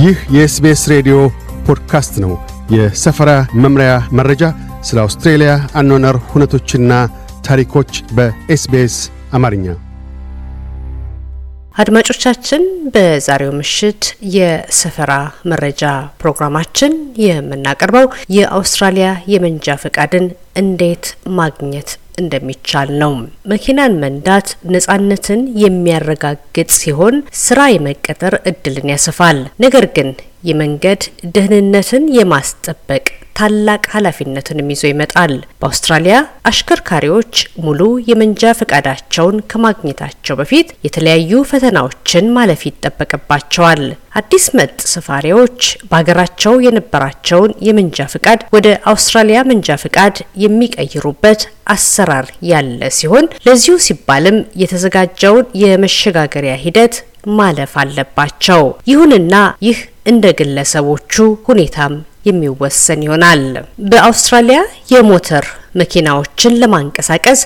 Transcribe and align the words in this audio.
ይህ 0.00 0.18
የ 0.34 0.53
SBS 0.53 0.82
ሬዲዮ 0.92 1.16
ፖድካስት 1.66 2.14
ነው። 2.24 2.32
የሰፈራ 2.70 3.30
መምሪያ 3.62 3.92
መረጃ፣ 4.18 4.42
ስለ 4.82 4.98
አውስትሬልያ 5.02 5.50
አኗኗር 5.74 6.16
ሁነቶችና 6.30 6.92
ታሪኮች 7.44 7.92
በ 8.16 8.48
SBS 8.48 8.96
አማርኛ። 9.32 9.66
አድማጮቻችን 11.74 12.62
በዛሬው 12.94 13.52
ምሽት 13.58 14.02
የሰፈራ 14.36 15.12
መረጃ 15.52 15.82
ፕሮግራማችን 16.22 16.94
የምናቀርበው 17.24 18.06
የአውስትራሊያ 18.36 19.10
የመንጃ 19.26 19.76
ፈቃድን 19.84 20.26
እንዴት 20.56 21.06
ማግኘት 21.36 21.90
እንደሚቻል 22.18 22.90
ነው። 23.02 23.12
መኪናን 23.52 23.94
መንዳት 24.02 24.48
ነጻነትን 24.74 25.42
የሚያረጋግጥ 25.64 26.68
ሲሆን 26.78 27.16
ስራ 27.42 27.60
የመቀጠር 27.72 28.36
እድልን 28.50 28.92
ያሰፋል። 28.94 29.40
ነገር 29.64 29.86
ግን 29.96 30.10
የመንገድ 30.44 31.02
ደህንነትን 31.34 32.04
የማስጠበቅ 32.16 33.04
ታላቅ 33.40 33.82
ኃላፊነትንም 33.92 34.70
ይዞ 34.72 34.82
ይመጣል። 34.88 35.30
በአውስትራሊያ 35.60 36.16
አሽከርካሪዎች 36.50 37.34
ሙሉ 37.64 37.80
የመንጃ 38.08 38.52
ፈቃዳቸውን 38.58 39.36
ከማግኘታቸው 39.50 40.34
በፊት 40.40 40.68
የተለያዩ 40.86 41.40
ፈተናዎችን 41.50 42.26
ማለፍ 42.34 42.62
ይጠበቅባቸዋል። 42.68 43.82
አዲስ 44.20 44.46
መጥ 44.58 44.76
ሰፋሪዎች 44.92 45.58
በሀገራቸው 45.88 46.54
የነበራቸውን 46.66 47.54
የመንጃ 47.68 48.08
ፈቃድ 48.14 48.42
ወደ 48.56 48.68
አውስትራሊያ 48.92 49.40
መንጃ 49.50 49.78
ፈቃድ 49.84 50.14
የሚቀይሩበት 50.44 51.42
አሰራር 51.74 52.28
ያለ 52.50 52.90
ሲሆን 52.98 53.26
ለዚሁ 53.46 53.76
ሲባልም 53.86 54.38
የተዘጋጀውን 54.64 55.48
የመሸጋገሪያ 55.62 56.56
ሂደት 56.64 56.96
ማለፍ 57.38 57.72
አለባቸው። 57.80 58.62
ይሁንና 58.90 59.34
ይህ 59.66 59.80
እንደ 60.06 60.26
ግለሰቦቹ 60.38 61.14
ሁኔታም 61.48 61.94
የሚወሰን 62.24 63.02
ይሆናል። 63.06 63.42
በአውስትራሊያ 63.90 64.60
የሞተር 64.92 65.46
መኪናዎችን 65.80 66.58
ለማንቀሳቀስ 66.62 67.42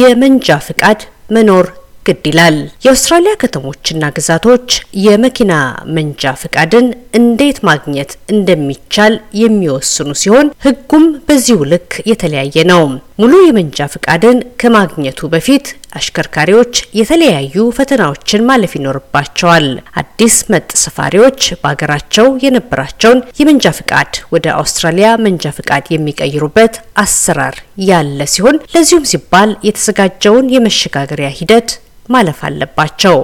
የመንጃ 0.00 0.58
ፍቃድ 0.66 1.00
መኖር 1.30 1.66
ግድ 2.06 2.24
ይላል። 2.28 2.56
የአውስትራሊያ 2.84 3.32
ከተሞችና 3.42 4.10
ግዛቶች 4.16 4.66
የመኪና 5.04 5.52
መንጃ 5.96 6.32
ፍቃድን 6.40 6.86
እንዴት 7.18 7.58
ማግኘት 7.68 8.10
እንደሚቻል 8.34 9.14
የሚወስኑ 9.42 10.10
ሲሆን 10.22 10.50
ሕጉም 10.66 11.06
በዚሁ 11.28 11.58
ልክ 11.72 11.94
የተለያየ 12.10 12.66
ነው። 12.72 12.82
ሙሉ 13.18 13.32
የመንጃ 13.42 13.84
ፍቃድን 13.92 14.38
ከማግኘቱ 14.60 15.28
በፊት 15.32 15.66
አሽከርካሪዎች 15.98 16.72
የተለያዩ 16.98 17.64
ፈተናዎችን 17.76 18.44
ማለፍ 18.48 18.72
ይኖርባቸዋል። 18.76 19.66
አዲስ 20.00 20.36
መጥ 20.52 20.70
ሰፋሪዎች 20.82 21.40
በሀገራቸው 21.60 22.26
የነበራቸውን 22.44 23.20
የመንጃ 23.40 23.72
ፍቃድ 23.78 24.12
ወደ 24.34 24.46
አውስትራሊያ 24.56 25.10
መንጃ 25.26 25.52
ፍቃድ 25.58 25.86
የሚቀይሩበት 25.94 26.74
አሰራር 27.04 27.58
ያለ 27.90 28.26
ሲሆን 28.34 28.58
ለዚሁም 28.74 29.08
ሲባል 29.12 29.52
የተዘጋጀውን 29.68 30.50
የመሸጋገሪያ 30.54 31.30
ሂደት 31.38 31.70
ማለፍ 32.08 32.40
አለባቸው። 32.48 33.18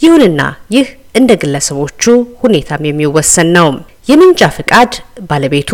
ይሁንና 0.00 0.40
ይህ 0.74 0.88
እንደ 1.14 1.32
ግለሰቦቹ 1.42 2.02
ሁኔታም 2.42 2.82
የሚወሰን 2.88 3.48
ነው። 3.56 3.68
የመንጃ 4.08 4.42
ፍቃድ 4.56 4.92
ባለቤቱ 5.30 5.70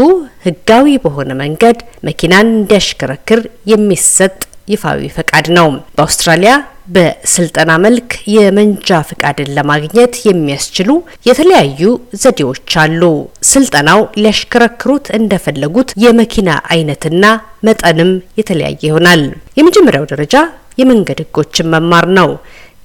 ሕጋዊ 0.47 0.95
በሆነ 1.05 1.31
መንገድ 1.41 1.79
መኪናን 2.09 2.49
እንዲያሽከረክር 2.55 3.41
የሚሰጥ 3.73 4.35
ይፋዊ 4.69 5.01
ፈቃድ 5.17 5.47
ነው። 5.57 5.67
በአውስትራሊያ 5.97 6.53
በስልጠና 6.95 7.73
መልክ 7.85 8.09
የመንጃ 8.35 8.99
ፍቃድን 9.11 9.53
ለማግኘት 9.57 10.15
የሚያስችሉ 10.29 10.91
የተለያዩ 11.29 11.83
ዘዴዎች 12.23 12.75
አሉ። 12.83 13.03
ስልጠናው 13.51 14.03
ሊያሽከረክሩት 14.21 15.07
እንደፈለጉት 15.19 15.93
የመኪና 16.05 16.51
አይነትና 16.75 17.25
መጠንም 17.69 18.11
የተለያየ 18.41 18.83
ይሆናል። 18.89 19.23
የመጀመሪያው 19.61 20.11
ደረጃ 20.13 20.37
የመንገድ 20.79 21.19
ሕጎችን 21.25 21.71
መማር 21.75 22.07
ነው። 22.19 22.31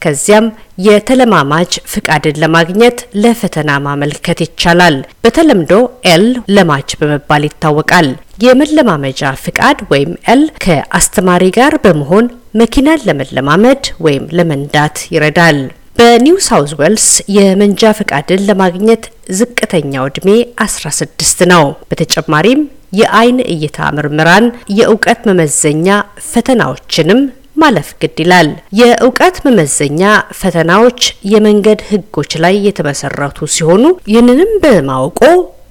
ከዚያም 0.02 0.46
የተለማማጅ 0.88 1.72
ፍቃድን 1.94 2.40
ለማግኘት 2.44 3.00
ለፈተና 3.24 3.72
ማመልከት 3.86 4.40
ይቻላል። 4.46 4.96
በተለምዶ 5.24 5.72
L 6.12 6.26
ለማጅ 6.56 6.90
በመባል 7.02 7.46
ይታወቃል። 7.48 8.10
የመለማመጃ 8.46 9.32
ፍቃድ 9.44 9.80
ወይም 9.92 10.12
L 10.28 10.44
ከአስተማሪ 10.66 11.44
ጋር 11.58 11.74
በመሆን 11.86 12.28
መኪናን 12.60 13.04
ለመለማመድ 13.08 13.84
ወይም 14.06 14.26
ለመንዳት 14.38 14.98
ይረዳል። 15.14 15.60
በኒው 16.00 16.38
ሳውዝ 16.46 16.72
ዌልስ 16.80 17.06
የመንጃ 17.36 17.92
ፍቃድን 17.98 18.46
ለማግኘት 18.50 19.04
ዝቅተኛው 19.38 20.06
ዕድሜ 20.10 20.30
16 20.66 21.42
ነው። 21.52 21.66
በተጨማሪም 21.90 22.62
የአይን 22.94 23.40
እይታ 23.54 23.90
ምርመራን፣ 23.98 24.46
የእውቀት 24.78 25.20
መመዘኛ 25.30 25.88
ፈተናዎችንም 26.30 27.20
ማለፍ 27.60 27.90
ግድ 28.02 28.18
ይላል። 28.24 28.50
የእውቀት 28.80 29.38
መመዘኛ 29.46 30.02
ፈተናዎች 30.40 31.02
የመንገድ 31.34 31.82
ሕጎች 31.90 32.34
ላይ 32.44 32.56
የተመሰረቱ 32.68 33.48
ሲሆኑ 33.56 33.84
ይህንንም 34.12 34.52
በማወቆ 34.64 35.22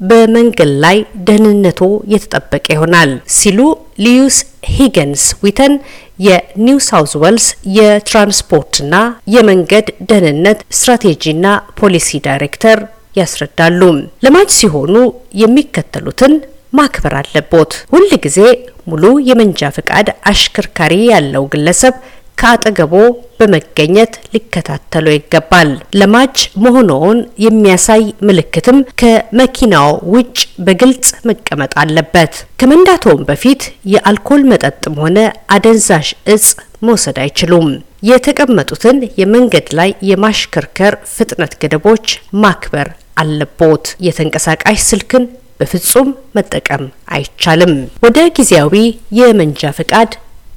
በመንገድ 0.08 0.72
ላይ 0.82 0.96
ደህንነቶ 1.28 1.80
የተጠበቀ 2.12 2.66
ይሆናል 2.74 3.12
ሲሉ 3.36 3.60
ሊዩስ 4.04 4.36
ሂገንስ 4.74 5.24
ዊተን 5.42 5.72
የኒው 6.26 6.78
ሳውዝ 6.86 7.12
ዌልስ 7.22 7.46
የትራንስፖርትና 7.78 8.94
የመንገድ 9.34 9.88
ደህንነት 10.10 10.60
ስትራቴጂና 10.78 11.46
ፖሊሲ 11.80 12.20
ዳይሬክተር 12.26 12.78
ያስረዳሉ። 13.16 13.80
ለማጅ 14.24 14.48
ሲሆኑ 14.56 14.94
የሚከተሉትን 15.42 16.34
ማክበር 16.72 17.14
አለቦት። 17.18 17.72
ሁል 17.92 18.08
ጊዜ 18.24 18.38
ሙሉ 18.86 19.04
የመንጃ 19.28 19.70
ፈቃድ 19.76 20.08
አሽከርካሪ 20.30 20.94
ያለው 21.10 21.44
ግለሰብ 21.52 21.94
ከአጠገቦ 22.38 22.94
በመገኘት 23.38 24.12
ሊከታተሉ 24.34 25.06
ይገባል። 25.14 25.70
ለማጅ 26.00 26.34
መሆኑን 26.64 27.16
የሚያሳይ 27.44 28.04
ምልክትም 28.28 28.78
ከመኪናው 29.00 29.90
ውጭ 30.14 30.36
በግልጽ 30.66 31.08
መቀመጥ 31.28 31.72
አለበት። 31.82 32.32
ከመንዳቶም 32.60 33.24
በፊት 33.28 33.64
የአልኮል 33.92 34.44
መጠጥም 34.52 34.96
ሆነ 35.02 35.18
አደንዛዥ 35.56 36.06
እጽ 36.34 36.46
መውሰድ 36.82 37.18
አይችሉም። 37.24 37.68
የተቀመጡትን 38.08 38.98
የመንገድ 39.20 39.68
ላይ 39.74 39.90
የማሽከርከር 40.10 40.94
ፍጥነት 41.14 41.54
ገደቦች 41.62 42.06
ማክበር 42.42 42.88
አለቦት። 43.16 43.86
የተንቀሳቃሽ 44.00 44.80
ስልክን 44.88 45.24
በፍጹም 45.60 46.08
መጠቀም 46.36 46.84
አይቻልም። 47.14 47.74
ወደ 48.04 48.18
ጊዜያዊ 48.38 48.74
የመንጃ 49.18 49.70
ፈቃድ 49.78 50.10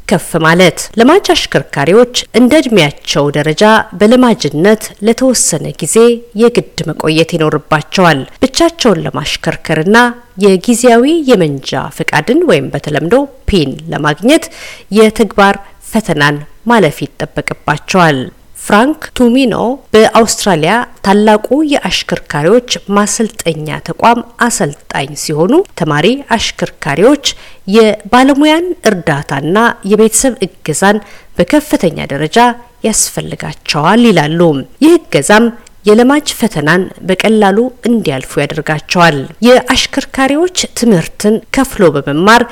ከፍ 0.07 0.29
ማለት 0.43 0.79
ለማጅ 0.99 1.25
አሽከርካሪዎች 1.33 2.15
እንደ 2.39 2.53
እድሜያቸው 2.61 3.25
ደረጃ 3.37 3.63
በለማጅነት 3.99 4.83
ለተወሰነ 5.07 5.65
ጊዜ 5.81 5.95
የግድ 6.41 6.79
መቆየት 6.89 7.29
ይኖርባቸዋል። 7.35 8.19
ብቻቸውን 8.43 9.01
ለማሽከርከርና 9.05 9.97
የጊዜያዊ 10.45 11.05
የመንጃ 11.29 11.83
ፈቃድን 11.97 12.41
ወይም 12.49 12.67
በተለምዶ 12.73 13.15
P 13.49 13.56
ን 13.56 13.71
ለማግኘት 13.93 14.45
የተግባር 14.97 15.57
ፈተናን 15.91 16.35
ማለፍ 16.65 16.99
ይጠበቅባቸዋል። 17.05 18.19
ፍራንክ 18.61 19.01
ቱሚኖ 19.17 19.55
በአውስትራሊያ 19.93 20.73
ታላቁ 21.05 21.47
የአሽከርካሪዎች 21.71 22.67
ማሰልጠኛ 22.97 23.77
ተቋም 23.87 24.19
አሰልጣኝ 24.47 25.09
ሲሆኑ 25.23 25.51
ተማሪ 25.81 26.07
አሽከርካሪዎች 26.35 27.25
የባለሙያን 27.75 28.67
እርዳታና 28.89 29.57
የቤተሰብ 29.91 30.35
እገዛን 30.47 30.99
በከፍተኛ 31.37 32.05
ደረጃ 32.13 32.37
ያስፈልጋቸዋል 32.87 34.03
ይላሉ። 34.09 34.39
ይህ 34.83 34.93
እገዛም 34.99 35.45
የለማጅ 35.85 36.27
ፈተናን 36.39 36.81
በቀላሉ 37.07 37.57
እንዲያልፉ 37.89 38.31
ያደርጋቸዋል። 38.41 39.17
የአሽከርካሪዎች 39.47 40.57
ትምህርትን 40.79 41.35
ከፍሎ 41.57 41.89
በመማር 41.95 42.43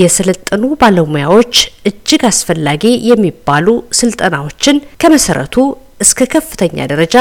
የሰለጠኑ 0.00 0.62
ባለሙያዎች 0.82 1.54
እጅግ 1.90 2.24
አስፈላጊ 2.30 2.84
የሚባሉ 3.10 3.66
ስልጠናዎችን 4.00 4.78
ከመሰረቱ 5.02 5.56
እስከ 6.00 6.28
ከፍተኛ 6.32 6.78
ደረጃ 6.90 7.16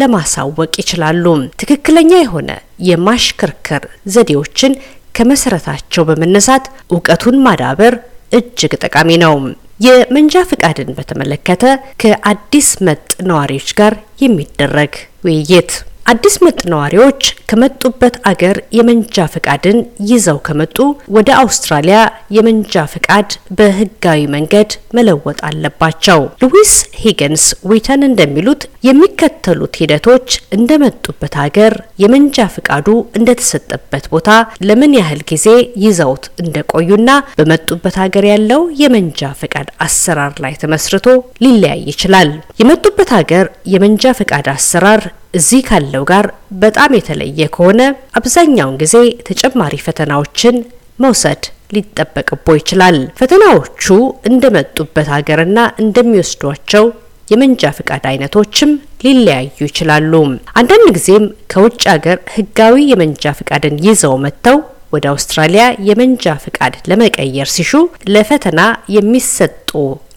ለማሳወቅ 0.00 0.72
ይችላሉ። 0.80 1.24
ትክክለኛ 1.60 2.12
የሆነ 2.18 2.50
የማሽከርከር 2.88 3.84
ዘዴዎችን 4.14 4.72
ከመሰረታቸው 5.14 6.04
በመነሳት 6.08 6.64
እውቀቱን 6.92 7.38
ማዳበር 7.46 7.94
እጅግ 8.32 8.72
ጠቃሚ 8.84 9.10
ነው። 9.22 9.34
የመንጃ 9.80 10.44
ፍቃድን 10.50 10.90
በተመለከተ 10.96 11.64
ከአዲስ 12.02 12.68
መጥ 12.86 13.00
ነዋሪዎች 13.30 13.68
ጋር 13.80 13.94
የሚደረግ 14.22 14.94
ውይይት 15.26 15.72
አዲስ 16.06 16.34
መጥ 16.44 16.58
ነዋሪዎች 16.72 17.20
ከመጡበት 17.50 18.16
አገር 18.30 18.56
የመንጃ 18.76 19.24
ፍቃድን 19.32 19.78
ይዘው 20.10 20.38
ከመጡ 20.46 20.76
ወደ 21.16 21.30
አውስትራሊያ 21.40 21.98
የመንጃ 22.36 22.84
ፍቃድ 22.92 23.28
በሕጋዊ 23.58 24.20
መንገድ 24.34 24.68
መለወጥ 24.96 25.38
አለባቸው። 25.48 26.20
ሉዊስ 26.44 26.72
ሂገንስ 27.02 27.44
ዊተን 27.70 28.04
እንደሚሉት 28.08 28.62
የሚከተሉት 28.86 29.74
ሂደቶች 29.80 30.26
እንደመጡበት 30.56 31.34
ሀገር 31.40 31.72
የመንጃ 32.02 32.46
ፍቃዱ 32.54 32.88
እንደተሰጠበት 33.18 34.04
ቦታ 34.12 34.30
ለምን 34.68 34.92
ያህል 34.98 35.20
ጊዜ 35.30 35.46
ይዘውት 35.84 36.24
እንደቆዩና 36.42 37.10
በመጡበት 37.38 37.96
ሀገር 38.02 38.26
ያለው 38.30 38.62
የመንጃ 38.82 39.30
ፍቃድ 39.40 39.68
አሰራር 39.86 40.34
ላይ 40.44 40.54
ተመስርቶ 40.62 41.06
ሊለያይ 41.44 41.82
ይችላል። 41.92 42.30
የመጡበት 42.60 43.12
ሀገር 43.18 43.44
የመንጃ 43.74 44.14
ፍቃድ 44.20 44.48
አሰራር 44.54 45.02
እዚህ 45.34 45.62
ካለው 45.68 46.04
ጋር 46.10 46.26
በጣም 46.60 46.90
የተለየ 46.96 47.48
ከሆነ 47.56 47.80
አብዛኛውን 48.20 48.78
ጊዜ 48.82 48.94
ተጨማሪ 49.28 49.74
ፈተናዎችን 49.86 50.56
መውሰድ 50.98 51.42
ሊጠበቅቦ 51.74 52.46
ይችላል። 52.58 52.96
ፈተናዎቹ 53.18 53.84
እንደመጡበት 54.30 55.08
ሀገርና 55.14 55.58
እንደሚወስዷቸው 55.82 56.84
የመንጃ 57.28 57.72
ፍቃድ 57.76 58.04
አይነቶችም 58.10 58.70
ሊለያዩ 59.04 59.58
ይችላሉ። 59.66 60.12
አንዳንድ 60.60 60.88
ጊዜም 60.96 61.24
ከውጭ 61.52 61.82
ሀገር 61.92 62.18
ሕጋዊ 62.34 62.76
የመንጃ 62.90 63.34
ፍቃድን 63.38 63.76
ይዘው 63.86 64.14
መጥተው 64.24 64.58
ወደ 64.92 65.06
አውስትራሊያ 65.12 65.64
የመንጃ 65.88 66.34
ፍቃድ 66.44 66.74
ለመቀየር 66.90 67.48
ሲሹ 67.54 67.72
ለፈተና 68.14 68.60
የሚሰጡ 68.96 69.70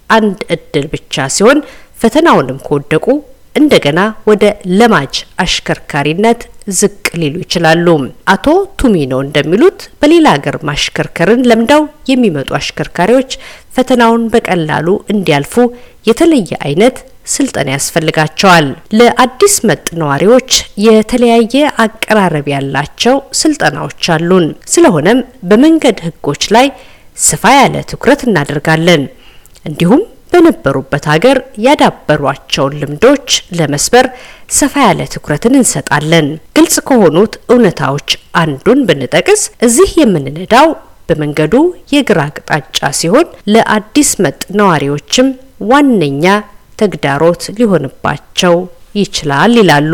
አንድ 0.10 0.40
እድል 0.56 0.86
ብቻ 0.94 1.28
ሲሆን 1.36 1.60
ፈተናውንም 2.02 2.62
ከወደቁ 2.68 3.06
እንደገና 3.56 4.00
ወደ 4.30 4.44
ለማጅ 4.80 5.16
አሽከርካሪነት 5.44 6.42
ዝቅ 6.77 6.92
ሊሉ 7.19 7.36
ይችላሉ። 7.44 7.86
አቶ 8.33 8.45
ቱሚኖ 8.80 9.13
እንደሚሉት 9.25 9.80
በሌላ 10.01 10.27
ሀገር 10.36 10.56
ማሽከርከርን 10.69 11.45
ለምደው 11.50 11.81
የሚመጡ 12.12 12.50
አሽከርካሪዎች 12.60 13.31
ፈተናውን 13.75 14.24
በቀላሉ 14.33 14.88
እንዲያልፉ 15.13 15.56
የተለየ 16.10 16.51
አይነት 16.68 16.98
ስልጠና 17.27 17.69
ያስፈልጋቸዋል። 17.75 18.68
ለአዲስ 19.00 19.56
መጥ 19.69 19.86
ነዋሪዎች 20.01 20.51
የተለያየ 20.86 21.56
አቀራረብ 21.83 22.48
ያላቸው 22.54 23.18
ስልጠናዎች 23.42 24.04
አሉን። 24.15 24.45
ስለሆነም 24.74 25.19
በመንገድ 25.50 26.00
ህጎች 26.07 26.45
ላይ 26.56 26.68
ሰፋ 27.24 27.44
ያለ 27.57 27.75
ትኩረት 27.92 28.22
እናደርጋለን። 28.27 29.04
እንዲሁም 29.65 30.01
በነበሩበት 30.31 31.06
ሀገር 31.12 31.38
ያዳበሯቸውን 31.66 32.78
ልምዶች 32.81 33.28
ለመስበር 33.60 34.08
ሰፋ 34.58 34.74
ያለ 34.86 35.02
ትኩረትን 35.14 35.58
እንሰጣለን። 35.60 36.28
ግልጽ 36.58 36.76
ከሆኑት 36.90 37.34
እውነታዎች 37.50 38.10
አንዱን 38.42 38.80
ብንጠቅስ 38.90 39.44
እዚህ 39.68 39.92
የምንነዳው 40.02 40.70
በመንገዱ 41.10 41.54
የግራ 41.94 42.20
አቅጣጫ 42.30 42.90
ሲሆን 43.00 43.28
ለአዲስ 43.54 44.10
መጥ 44.24 44.42
ነዋሪዎችም 44.60 45.30
ዋነኛ 45.70 46.26
ተግዳሮት 46.80 47.44
ሊሆንባቸው 47.58 48.58
ይችላል 48.96 49.54
ይላሉ። 49.60 49.94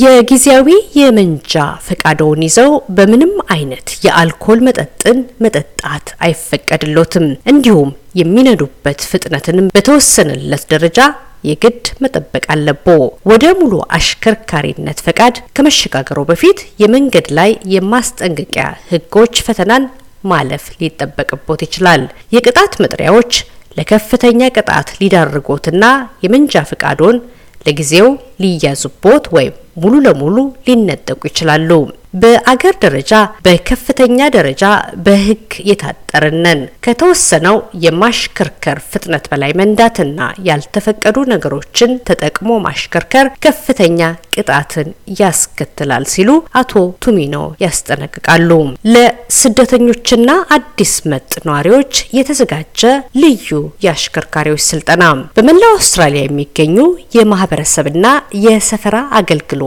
የጊዜያዊ 0.00 0.68
የመንጃ 0.98 1.54
ፈቃደውን 1.86 2.42
ይዘው 2.46 2.68
በምንም 2.96 3.32
አይነት 3.54 3.88
የአልኮል 4.04 4.58
መጠጥን 4.66 5.18
መጠጣት 5.44 6.06
አይፈቀድሎትም። 6.26 7.26
እንዲሁም 7.52 7.90
የሚነዱበት 8.14 9.00
ፍጥነትንም 9.10 9.66
በተወሰነለት 9.74 10.62
ደረጃ 10.72 10.98
የግድ 11.44 11.84
መጠበቅ 12.02 12.44
አለቦ። 12.54 12.86
ወደ 13.30 13.44
ሙሉ 13.60 13.74
አሽከርካሪነት 13.96 14.98
ፈቃድ 15.06 15.36
ከመሸጋገሩ 15.56 16.18
በፊት 16.30 16.58
የመንገድ 16.82 17.28
ላይ 17.38 17.50
የማስጠንቀቂያ 17.74 18.66
ሕጎች 18.90 19.36
ፈተናን 19.46 19.84
ማለፍ 20.24 20.64
ሊጠበቅቦት 20.80 21.60
ይችላል። 21.66 22.02
የቅጣት 22.34 22.74
መጥሪያዎች 22.84 23.32
ለከፍተኛ 23.76 24.50
ቅጣት 24.56 24.88
ሊዳርጎትና 25.00 25.84
የመንጃ 26.24 26.62
ፈቃዶን 26.70 27.18
ለጊዜው 27.66 28.08
ሊያዙቦት 28.42 29.24
ወይም 29.36 29.54
ሙሉ 29.76 29.94
ለሙሉ 30.06 30.36
ሊነጠቁ 30.66 31.20
ይችላሉ። 31.26 31.70
በአገር 32.14 32.74
ደረጃ 32.84 33.12
በከፍተኛ 33.44 34.28
ደረጃ 34.36 34.62
በሕግ 35.04 35.44
የታጠርነን 35.68 36.60
ከተወሰነው 36.84 37.56
የማሽከርከር 37.84 38.78
ፍጥነት 38.90 39.24
በላይ 39.32 39.52
መንዳትና 39.60 40.18
ያልተፈቀዱ 40.48 41.16
ነገሮችን 41.32 41.92
ተጠቅሞ 42.08 42.58
ማሽከርከር 42.66 43.28
ከፍተኛ 43.46 44.00
ቅጣትን 44.34 44.88
ያስከትላል 45.20 46.04
ሲሉ 46.12 46.30
አቶ 46.60 46.74
ቱሚኖ 47.04 47.36
ያስጠነቅቃሉ። 47.64 48.50
ለስደተኞችና 48.94 50.28
አዲስ 50.56 50.94
መጥ 51.10 51.32
ነዋሪዎች 51.46 51.94
የተዘጋጀ 52.18 52.82
ልዩ 53.22 53.48
የአሽከርካሪዎች 53.84 54.64
ስልጠና 54.68 55.04
በመላው 55.36 55.72
አውስትራሊያ 55.76 56.24
የሚገኙ 56.24 56.76
የማህበረሰብና 57.16 58.06
የሰፈራ 58.44 58.98
አገልግሎት 59.18 59.59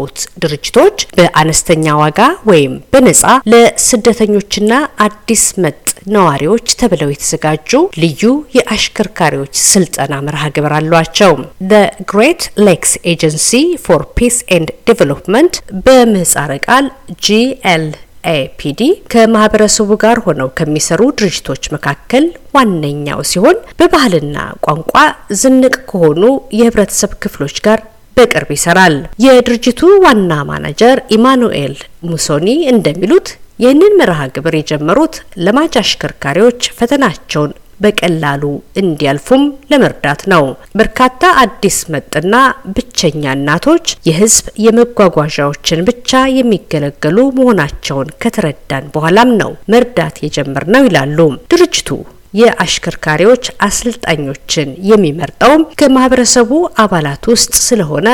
ድርጅቶች 0.44 0.98
በአነስተኛ 1.18 1.96
ዋጋ 2.02 2.20
ወይም 2.50 2.76
በነጻ 2.94 3.24
ለስደተኞችና 3.54 4.74
አዲስ 5.06 5.46
መጤ 5.64 5.80
ነዋሪዎች 6.14 6.68
ተብለው 6.80 7.10
የተዘጋጁ 7.12 7.72
ልዩ 8.04 8.24
የአሽከርካሪዎች 8.58 9.54
ስልጠና 9.68 10.14
መርሃ 10.28 10.46
ግብር 10.56 10.74
አሏቸው። 10.78 11.34
The 11.72 11.84
Great 12.12 12.42
Lakes 12.68 12.94
Agency 13.12 13.52
for 13.86 14.04
Peace 14.18 14.38
and 14.56 14.72
Development 14.90 15.56
በምህጻረ 15.86 16.52
ቃል 16.68 16.88
GLAPD 17.26 18.82
ከማህበረሰቡ 19.14 19.90
ጋር 20.04 20.18
ሆነው 20.26 20.50
ከሚሰሩ 20.58 21.02
ድርጅቶች 21.20 21.64
መካከል 21.74 22.26
ዋነኛው 22.56 23.22
ሲሆን 23.32 23.58
በባህልና 23.80 24.38
ቋንቋ 24.66 24.94
ዝንቅ 25.42 25.76
ከሆኑ 25.90 26.22
የህብረተሰብ 26.60 27.12
ክፍሎች 27.24 27.58
ጋር 27.68 27.80
በቅርብ 28.18 28.52
ይሰራል። 28.56 28.96
የድርጅቱ 29.26 29.82
ዋና 30.04 30.34
ማናጀር 30.50 31.00
ኢማኑኤል 31.18 31.76
ሙሶኒ 32.10 32.48
እንደሚሉት 32.74 33.30
ይህንን 33.60 33.98
መርሃ 34.00 34.22
ግብር 34.36 34.54
የጀመሩት 34.58 35.16
ለማጅ 35.46 35.74
አሽከርካሪዎች 35.82 36.62
ፈተናቸውን 36.78 37.52
በቀላሉ 37.80 38.44
እንዲያልፉም 38.82 39.42
ለመርዳት 39.72 40.22
ነው። 40.34 40.44
በርካታ 40.80 41.32
አዲስ 41.42 41.78
መጥና 41.94 42.36
ብቸኛ 42.76 43.24
እናቶች 43.38 43.96
የህዝብ 44.10 44.46
የመጓጓዣዎችን 44.66 45.86
ብቻ 45.90 46.12
የሚገለገሉ 46.38 47.18
መሆናቸውን 47.38 48.14
ከተረዳን 48.24 48.92
በኋላም 48.94 49.32
ነው 49.42 49.52
መርዳት 49.74 50.18
የጀመርነው 50.26 50.86
ይላሉ 50.88 51.20
ድርጅቱ። 51.54 51.90
የአሽከርካሪዎች 52.34 53.46
አሰልጣኞችን 53.68 54.70
የሚመርጠውም 54.90 55.68
ከማህበረሰቡ 55.80 56.52
አባላት 56.84 57.26
ውስጥ 57.34 57.54
ስለሆነ 57.68 58.08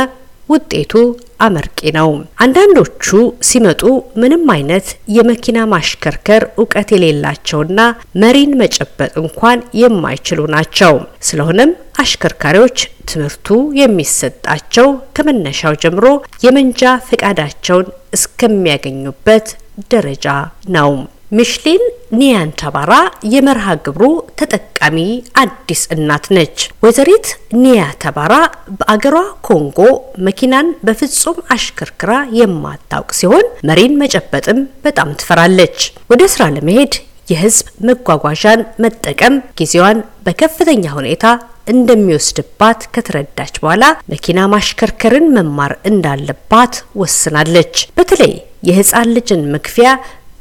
ውጤቱ 0.49 0.93
አመርቂ 1.39 1.79
ነው። 1.97 2.09
አንዳንዶቹ 2.43 3.07
ሲመጡ 3.49 3.81
ምንም 4.21 4.43
አይነት 4.53 4.88
የመኪና 5.15 5.59
ማሽከርከር 5.73 6.43
እውቀት 6.57 6.89
የሌላቸውና 6.93 7.79
መሪን 8.23 8.51
መጨበጥ 8.61 9.11
እንኳን 9.23 9.59
የማይችሉ 9.81 10.47
ናቸው። 10.55 10.95
ስለሆነም 11.29 11.71
አሽከርካሪዎች 12.03 12.77
ትምህርቱ 13.09 13.47
የሚሰጣቸው 13.81 14.89
ከመነሻው 15.15 15.75
ጀምሮ 15.83 16.07
የመንጃ 16.45 16.81
ፈቃዳቸውን 17.09 17.88
እስከሚያገኙበት 18.17 19.47
ደረጃ 19.91 20.27
ነው። 20.75 20.91
ሚሽሊን 21.31 21.81
ኒያን 22.19 22.51
ተባራ 22.59 22.93
የመርሃ 23.33 23.65
ግብሩ 23.86 24.05
ተጠቃሚ 24.39 24.98
አዲስ 25.41 25.81
እናት 25.95 26.25
ነች። 26.36 26.55
ወይዘሪት 26.83 27.27
ኒያ 27.63 27.81
ተባራ 28.03 28.33
በአገሯ 28.79 29.17
ኮንጎ 29.48 29.79
መኪናን 30.27 30.69
በፍጹም 30.88 31.38
አሽከርክራ 31.55 32.12
የማታውቅ 32.39 33.12
ሲሆን 33.19 33.45
መሪን 33.69 34.00
መጨበጥም 34.01 34.59
በጣም 34.86 35.12
ትፈራለች። 35.21 35.77
ወደ 36.12 36.24
ስራ 36.33 36.50
ለመሄድ 36.55 36.95
የህዝብ 37.31 37.67
መጓጓዣን 37.88 38.62
መጠቀም 38.83 39.36
ጊዜዋን 39.59 39.98
በከፍተኛ 40.25 40.83
ሁኔታ 40.98 41.25
እንደሚወስድባት 41.74 42.81
ከተረዳች 42.93 43.55
በኋላ 43.62 43.83
መኪና 44.13 44.48
ማሽከርከርን 44.53 45.27
መማር 45.36 45.74
እንዳለባት 45.89 46.74
ወስናለች። 47.01 47.75
በተለይ 47.98 48.33
የህፃን 48.67 49.12
ልጅን 49.15 49.43
መክፊያ 49.53 49.89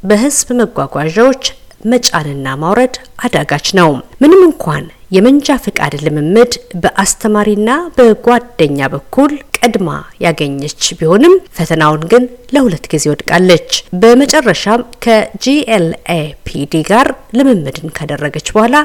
በህዝብ 0.03 0.49
መጓጓዣዎች 0.59 1.43
መጫንና 1.85 2.47
ማውረድ 2.61 2.95
አዳጋች 3.25 3.67
ነው። 3.79 3.89
ምንም 4.21 4.41
እንኳን 4.47 4.85
የመንጃ 5.11 5.55
ፈቃድ 5.63 5.93
ልምምድ 6.05 6.51
በአስተማሪና 6.81 7.69
በጓደኛ 7.97 8.89
በኩል 8.93 9.31
ቀድማ 9.59 9.89
ያገኘች 10.25 10.83
ቢሆንም 10.99 11.33
ፈተናውን 11.57 12.03
ግን 12.11 12.23
ለሁለት 12.55 12.85
ጊዜ 12.91 13.05
ወድቃለች። 13.11 13.71
በመጨረሻም 14.01 14.83
ከጂኤልኤፒዲ 15.05 16.73
ጋር 16.89 17.07
ልምምድን 17.37 17.93
ካደረገች 17.97 18.49
በኋላ 18.55 18.75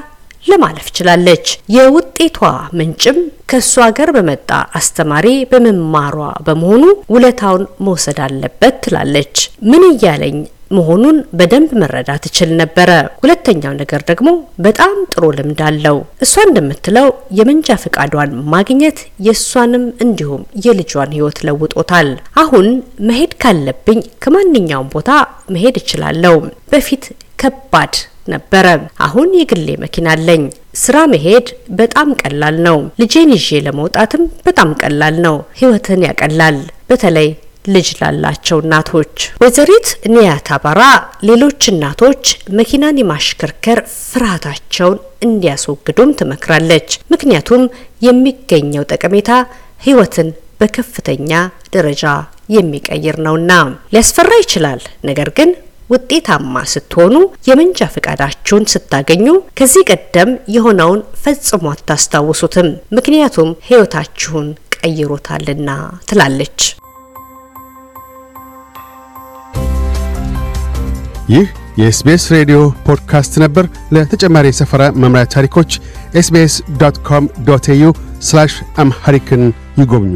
ለማለፍ 0.44 0.88
ችላለች። 0.96 1.46
የውጤቷ 1.74 2.38
ምንጭም 2.78 3.18
ከእሷ 3.50 3.74
ሀገር 3.86 4.10
በመጣ 4.16 4.50
አስተማሪ 4.78 5.26
በመማሯ 5.50 6.16
በመሆኑ 6.46 6.84
ውለታውን 7.14 7.64
መውሰድ 7.86 8.20
አለበት 8.26 8.76
ትላለች። 8.84 9.36
ምን 9.70 9.84
እያለኝ 9.90 10.36
መሆኑን 10.70 11.16
በደንብ 11.38 11.70
መረዳት 11.80 12.22
እችል 12.28 12.50
ነበረ። 12.60 12.90
ሁለተኛው 13.20 13.74
ነገር 13.80 14.00
ደግሞ 14.08 14.28
በጣም 14.64 14.94
ጥሩ 15.12 15.24
ልምድ 15.36 15.60
አለው። 15.66 15.96
እሷ 16.24 16.34
እንደምትለው 16.46 17.08
የመንጃ 17.38 17.76
ፈቃዷን 17.82 18.32
ማግኘት 18.54 18.98
የእሷንም 19.26 19.84
እንዲሁም 20.04 20.42
የልጇን 20.64 21.14
ሕይወት 21.16 21.38
ለውጦታል። 21.48 22.10
አሁን 22.42 22.68
መሄድ 23.08 23.34
ካለብኝ 23.44 24.00
ከማንኛውም 24.24 24.90
ቦታ 24.94 25.10
መሄድ 25.56 25.78
እችላለሁ። 25.82 26.36
በፊት 26.72 27.06
ከባድ 27.42 27.94
ነበረ። 28.26 28.66
አሁን 29.06 29.30
የግሌ 29.38 29.68
መኪና 29.82 30.06
አለኝ። 30.14 30.42
ስራ 30.76 30.96
መሄድ 31.10 31.46
በጣም 31.78 32.08
ቀላል 32.20 32.56
ነው። 32.66 32.78
ልጄን 33.00 33.32
ይዤ 33.36 33.60
ለመውጣትም 33.66 34.22
በጣም 34.46 34.70
ቀላል 34.80 35.16
ነው። 35.26 35.36
ሕይወትን 35.60 36.04
ያቀላል። 36.08 36.58
በተለይ 36.90 37.28
ልጅ 37.68 37.88
ላላቸው 37.98 38.58
እናቶች። 38.62 39.14
ወይዘሪት 39.42 39.86
ኒያት 40.14 40.48
አባራ 40.56 40.80
ሌሎች 41.28 41.62
እናቶች 41.72 42.24
መኪናን 42.58 43.00
የማሽከርከር 43.00 43.78
ፍርሃታቸውን 44.08 44.98
እንዲያስወግዱም 45.26 46.10
ትመክራለች። 46.18 46.98
ምክንያቱም 47.12 47.62
የሚገኘው 48.08 48.84
ጠቀሜታ 48.92 49.30
ሕይወትን 49.82 50.28
በከፍተኛ 50.60 51.30
ደረጃ 51.72 52.04
የሚቀይር 52.48 53.16
ነውና። 53.26 53.52
ሊያስፈራ 53.92 54.30
ይችላል፣ 54.40 54.80
ነገር 55.08 55.28
ግን 55.38 55.50
ውጤታማ 55.90 56.62
ስትሆኑ 56.72 57.14
የመንጃ 57.48 57.88
ፈቃዳችሁን 57.94 58.68
ስታገኙ 58.72 59.26
ከዚህ 59.58 59.82
ቀደም 59.90 60.30
የሆነውን 60.54 61.00
ፈጽሞ 61.22 61.64
አታስታውሱትም፣ 61.72 62.68
ምክንያቱም 62.96 63.50
ሕይወታችሁን 63.68 64.46
ቀይሮታልና 64.78 65.70
ትላለች። 66.08 66.60
ይህ 71.28 71.46
የ 71.78 71.97
SBS 71.97 72.24
ሬዲዮ 72.34 72.58
ፖድካስት 72.86 73.34
ነበር። 73.42 73.64
ለተጨማሪ 73.94 74.46
የሰፈራ 74.50 74.82
መምሪያ 75.02 75.24
ታሪኮች 75.34 75.70
SBS 76.14 76.56
dot 76.80 76.98
com 77.08 77.24
dot 77.46 77.68
au 77.70 77.86
Amharic 78.78 79.30
ን 79.30 79.44
ይጎብኙ። 79.78 80.12